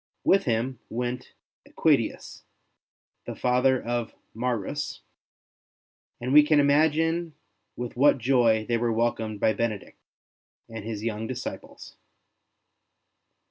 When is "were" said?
8.79-8.91